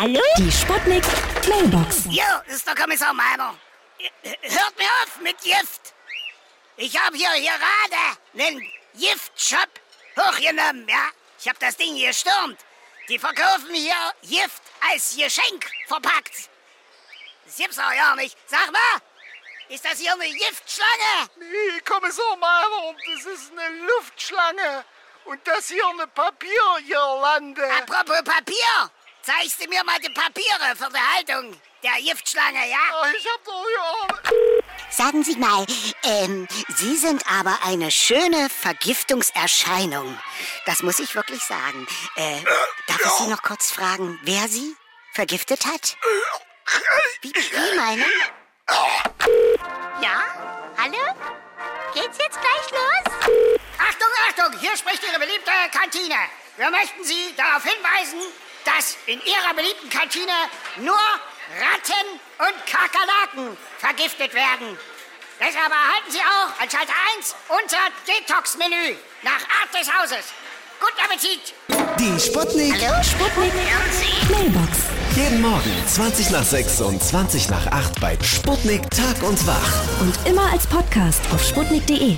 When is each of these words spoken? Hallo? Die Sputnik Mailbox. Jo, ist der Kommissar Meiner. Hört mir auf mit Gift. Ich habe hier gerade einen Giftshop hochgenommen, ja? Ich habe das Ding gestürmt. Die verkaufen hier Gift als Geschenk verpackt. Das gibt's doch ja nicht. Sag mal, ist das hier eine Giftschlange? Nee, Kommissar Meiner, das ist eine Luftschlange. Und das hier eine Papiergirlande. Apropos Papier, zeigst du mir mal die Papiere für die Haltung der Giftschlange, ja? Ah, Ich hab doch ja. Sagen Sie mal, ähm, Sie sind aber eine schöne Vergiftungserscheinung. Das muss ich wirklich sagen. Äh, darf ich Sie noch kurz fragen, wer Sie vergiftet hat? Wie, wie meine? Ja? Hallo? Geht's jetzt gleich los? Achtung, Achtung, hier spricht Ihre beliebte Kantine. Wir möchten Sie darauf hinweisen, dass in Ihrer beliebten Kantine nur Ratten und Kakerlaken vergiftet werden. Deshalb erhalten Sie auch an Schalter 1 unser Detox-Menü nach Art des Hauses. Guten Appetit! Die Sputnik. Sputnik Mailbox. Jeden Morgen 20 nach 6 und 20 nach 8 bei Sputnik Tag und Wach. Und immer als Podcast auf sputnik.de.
Hallo? 0.00 0.22
Die 0.38 0.50
Sputnik 0.50 1.04
Mailbox. 1.46 2.06
Jo, 2.08 2.24
ist 2.46 2.66
der 2.66 2.74
Kommissar 2.74 3.12
Meiner. 3.12 3.54
Hört 4.22 4.78
mir 4.78 4.88
auf 5.02 5.20
mit 5.20 5.38
Gift. 5.42 5.92
Ich 6.78 6.98
habe 6.98 7.14
hier 7.18 7.28
gerade 7.28 8.16
einen 8.32 8.66
Giftshop 8.94 9.68
hochgenommen, 10.16 10.88
ja? 10.88 11.04
Ich 11.38 11.46
habe 11.46 11.58
das 11.58 11.76
Ding 11.76 11.98
gestürmt. 11.98 12.58
Die 13.10 13.18
verkaufen 13.18 13.74
hier 13.74 13.92
Gift 14.22 14.62
als 14.90 15.14
Geschenk 15.14 15.70
verpackt. 15.86 16.48
Das 17.44 17.56
gibt's 17.56 17.76
doch 17.76 17.92
ja 17.92 18.16
nicht. 18.16 18.38
Sag 18.46 18.72
mal, 18.72 19.02
ist 19.68 19.84
das 19.84 19.98
hier 19.98 20.14
eine 20.14 20.24
Giftschlange? 20.24 21.28
Nee, 21.40 21.80
Kommissar 21.84 22.38
Meiner, 22.38 22.94
das 23.04 23.26
ist 23.26 23.52
eine 23.52 23.68
Luftschlange. 23.80 24.82
Und 25.26 25.46
das 25.46 25.68
hier 25.68 25.86
eine 25.86 26.06
Papiergirlande. 26.06 27.70
Apropos 27.82 28.22
Papier, 28.24 28.90
zeigst 29.22 29.62
du 29.62 29.68
mir 29.68 29.82
mal 29.84 29.98
die 30.00 30.10
Papiere 30.10 30.76
für 30.76 30.88
die 30.90 31.16
Haltung 31.16 31.60
der 31.82 32.02
Giftschlange, 32.02 32.68
ja? 32.68 32.76
Ah, 32.92 33.06
Ich 33.16 33.26
hab 33.26 33.44
doch 33.44 33.64
ja. 33.76 34.30
Sagen 34.90 35.22
Sie 35.24 35.36
mal, 35.36 35.64
ähm, 36.02 36.46
Sie 36.76 36.96
sind 36.96 37.24
aber 37.30 37.58
eine 37.64 37.90
schöne 37.90 38.50
Vergiftungserscheinung. 38.50 40.18
Das 40.66 40.82
muss 40.82 40.98
ich 40.98 41.14
wirklich 41.14 41.42
sagen. 41.42 41.86
Äh, 42.16 42.40
darf 42.86 43.00
ich 43.04 43.10
Sie 43.12 43.26
noch 43.28 43.42
kurz 43.42 43.70
fragen, 43.70 44.18
wer 44.24 44.48
Sie 44.48 44.74
vergiftet 45.14 45.64
hat? 45.66 45.96
Wie, 47.22 47.32
wie 47.32 47.76
meine? 47.76 48.04
Ja? 50.02 50.22
Hallo? 50.76 51.14
Geht's 51.94 52.18
jetzt 52.18 52.38
gleich 52.40 52.70
los? 52.70 53.14
Achtung, 53.78 54.08
Achtung, 54.28 54.58
hier 54.60 54.76
spricht 54.76 55.02
Ihre 55.02 55.18
beliebte 55.18 55.50
Kantine. 55.72 56.16
Wir 56.56 56.70
möchten 56.70 57.04
Sie 57.04 57.34
darauf 57.36 57.62
hinweisen, 57.64 58.20
dass 58.64 58.96
in 59.06 59.20
Ihrer 59.20 59.54
beliebten 59.54 59.90
Kantine 59.90 60.32
nur 60.76 60.98
Ratten 61.58 62.20
und 62.38 62.66
Kakerlaken 62.66 63.56
vergiftet 63.78 64.34
werden. 64.34 64.78
Deshalb 65.40 65.72
erhalten 65.72 66.10
Sie 66.10 66.20
auch 66.20 66.60
an 66.60 66.70
Schalter 66.70 66.92
1 67.16 67.34
unser 67.48 67.78
Detox-Menü 68.06 68.96
nach 69.22 69.40
Art 69.60 69.72
des 69.74 69.90
Hauses. 69.92 70.26
Guten 70.80 71.00
Appetit! 71.04 71.54
Die 71.98 72.20
Sputnik. 72.20 72.74
Sputnik 73.04 73.52
Mailbox. 74.30 74.78
Jeden 75.16 75.40
Morgen 75.42 75.86
20 75.86 76.30
nach 76.30 76.44
6 76.44 76.80
und 76.82 77.02
20 77.02 77.50
nach 77.50 77.66
8 77.66 78.00
bei 78.00 78.18
Sputnik 78.22 78.90
Tag 78.90 79.22
und 79.22 79.46
Wach. 79.46 80.00
Und 80.00 80.14
immer 80.26 80.50
als 80.52 80.66
Podcast 80.66 81.20
auf 81.32 81.42
sputnik.de. 81.44 82.16